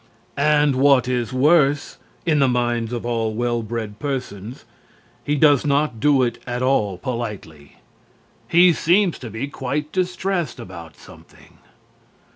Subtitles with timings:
[0.35, 4.65] And what is worse, in the minds of all well bred persons
[5.23, 7.75] he does not do it at all politely.
[8.47, 11.59] He seems to be quite distressed about something.